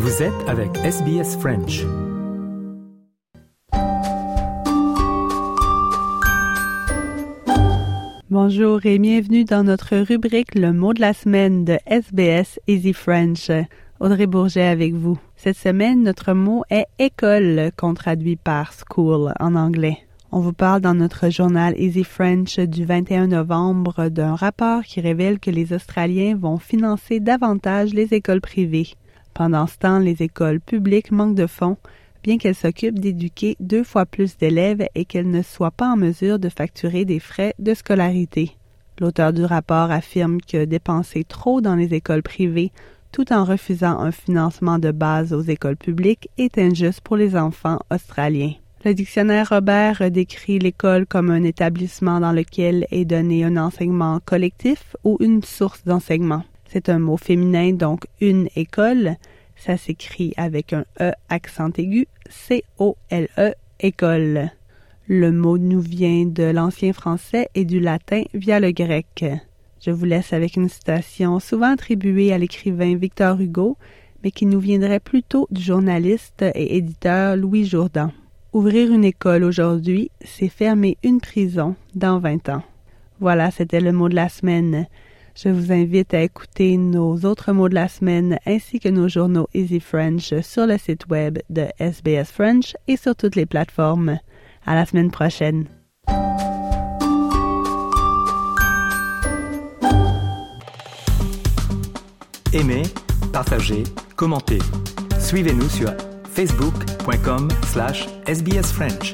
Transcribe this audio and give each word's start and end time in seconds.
Vous 0.00 0.22
êtes 0.22 0.48
avec 0.48 0.76
SBS 0.84 1.36
French. 1.40 1.84
Bonjour 8.30 8.86
et 8.86 9.00
bienvenue 9.00 9.44
dans 9.44 9.64
notre 9.64 9.96
rubrique 9.96 10.54
Le 10.54 10.72
mot 10.72 10.94
de 10.94 11.00
la 11.00 11.14
semaine 11.14 11.64
de 11.64 11.78
SBS 11.86 12.60
Easy 12.68 12.92
French. 12.92 13.50
Audrey 13.98 14.28
Bourget 14.28 14.68
avec 14.68 14.94
vous. 14.94 15.18
Cette 15.34 15.56
semaine, 15.56 16.04
notre 16.04 16.32
mot 16.32 16.62
est 16.70 16.86
école, 17.00 17.72
qu'on 17.76 17.94
traduit 17.94 18.36
par 18.36 18.72
school 18.72 19.32
en 19.40 19.56
anglais. 19.56 19.98
On 20.30 20.38
vous 20.38 20.52
parle 20.52 20.80
dans 20.80 20.94
notre 20.94 21.28
journal 21.28 21.74
Easy 21.76 22.04
French 22.04 22.60
du 22.60 22.84
21 22.84 23.26
novembre 23.26 24.10
d'un 24.10 24.36
rapport 24.36 24.84
qui 24.84 25.00
révèle 25.00 25.40
que 25.40 25.50
les 25.50 25.72
Australiens 25.72 26.36
vont 26.36 26.58
financer 26.58 27.18
davantage 27.18 27.92
les 27.94 28.14
écoles 28.14 28.40
privées. 28.40 28.90
Pendant 29.38 29.68
ce 29.68 29.78
temps, 29.78 30.00
les 30.00 30.20
écoles 30.20 30.58
publiques 30.58 31.12
manquent 31.12 31.36
de 31.36 31.46
fonds, 31.46 31.76
bien 32.24 32.38
qu'elles 32.38 32.56
s'occupent 32.56 32.98
d'éduquer 32.98 33.54
deux 33.60 33.84
fois 33.84 34.04
plus 34.04 34.36
d'élèves 34.36 34.84
et 34.96 35.04
qu'elles 35.04 35.30
ne 35.30 35.42
soient 35.42 35.70
pas 35.70 35.92
en 35.92 35.96
mesure 35.96 36.40
de 36.40 36.48
facturer 36.48 37.04
des 37.04 37.20
frais 37.20 37.54
de 37.60 37.72
scolarité. 37.72 38.56
L'auteur 38.98 39.32
du 39.32 39.44
rapport 39.44 39.92
affirme 39.92 40.40
que 40.40 40.64
dépenser 40.64 41.22
trop 41.22 41.60
dans 41.60 41.76
les 41.76 41.94
écoles 41.94 42.24
privées 42.24 42.72
tout 43.12 43.32
en 43.32 43.44
refusant 43.44 44.00
un 44.00 44.10
financement 44.10 44.80
de 44.80 44.90
base 44.90 45.32
aux 45.32 45.42
écoles 45.42 45.76
publiques 45.76 46.28
est 46.36 46.58
injuste 46.58 47.02
pour 47.02 47.16
les 47.16 47.36
enfants 47.36 47.78
australiens. 47.92 48.54
Le 48.84 48.92
dictionnaire 48.92 49.50
Robert 49.50 50.10
décrit 50.10 50.58
l'école 50.58 51.06
comme 51.06 51.30
un 51.30 51.44
établissement 51.44 52.18
dans 52.18 52.32
lequel 52.32 52.88
est 52.90 53.04
donné 53.04 53.44
un 53.44 53.56
enseignement 53.56 54.18
collectif 54.24 54.96
ou 55.04 55.16
une 55.20 55.44
source 55.44 55.84
d'enseignement. 55.84 56.42
C'est 56.68 56.90
un 56.90 56.98
mot 56.98 57.16
féminin, 57.16 57.72
donc 57.72 58.06
une 58.20 58.48
école. 58.54 59.16
Ça 59.56 59.76
s'écrit 59.76 60.34
avec 60.36 60.72
un 60.72 60.84
E 61.00 61.12
accent 61.28 61.70
aigu, 61.78 62.06
C-O-L-E, 62.28 63.54
école. 63.80 64.50
Le 65.06 65.32
mot 65.32 65.56
nous 65.56 65.80
vient 65.80 66.26
de 66.26 66.44
l'ancien 66.44 66.92
français 66.92 67.48
et 67.54 67.64
du 67.64 67.80
latin 67.80 68.22
via 68.34 68.60
le 68.60 68.70
grec. 68.72 69.24
Je 69.80 69.90
vous 69.90 70.04
laisse 70.04 70.34
avec 70.34 70.56
une 70.56 70.68
citation 70.68 71.40
souvent 71.40 71.72
attribuée 71.72 72.32
à 72.32 72.38
l'écrivain 72.38 72.96
Victor 72.96 73.40
Hugo, 73.40 73.78
mais 74.22 74.30
qui 74.30 74.44
nous 74.44 74.60
viendrait 74.60 75.00
plutôt 75.00 75.46
du 75.50 75.62
journaliste 75.62 76.44
et 76.54 76.76
éditeur 76.76 77.36
Louis 77.36 77.64
Jourdan. 77.64 78.12
Ouvrir 78.52 78.92
une 78.92 79.04
école 79.04 79.44
aujourd'hui, 79.44 80.10
c'est 80.22 80.48
fermer 80.48 80.98
une 81.02 81.20
prison 81.20 81.76
dans 81.94 82.18
20 82.18 82.48
ans. 82.50 82.62
Voilà, 83.20 83.50
c'était 83.50 83.80
le 83.80 83.92
mot 83.92 84.08
de 84.08 84.14
la 84.14 84.28
semaine. 84.28 84.86
Je 85.40 85.50
vous 85.50 85.70
invite 85.70 86.14
à 86.14 86.22
écouter 86.22 86.76
nos 86.76 87.14
autres 87.24 87.52
mots 87.52 87.68
de 87.68 87.74
la 87.74 87.86
semaine 87.86 88.40
ainsi 88.44 88.80
que 88.80 88.88
nos 88.88 89.08
journaux 89.08 89.46
Easy 89.54 89.78
French 89.78 90.34
sur 90.40 90.66
le 90.66 90.76
site 90.78 91.06
web 91.08 91.38
de 91.48 91.66
SBS 91.78 92.32
French 92.32 92.76
et 92.88 92.96
sur 92.96 93.14
toutes 93.14 93.36
les 93.36 93.46
plateformes. 93.46 94.18
À 94.66 94.74
la 94.74 94.84
semaine 94.84 95.12
prochaine. 95.12 95.66
Aimez, 102.52 102.82
partagez, 103.32 103.84
commentez. 104.16 104.58
Suivez-nous 105.20 105.68
sur 105.68 105.92
facebook.com 106.24 107.48
slash 107.62 108.08
sbsfrench. 108.26 109.12